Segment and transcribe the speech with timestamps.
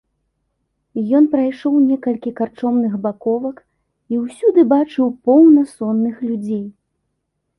[1.17, 3.57] Ён прайшоў некалькі карчомных баковак
[4.15, 6.65] і ўсюды бачыў поўна сонных людзей.